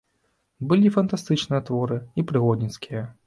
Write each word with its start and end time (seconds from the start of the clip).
Былі 0.71 0.89
і 0.89 0.91
фантастычныя 0.95 1.61
творы, 1.69 1.99
і 2.21 2.27
прыгодніцкія. 2.31 3.05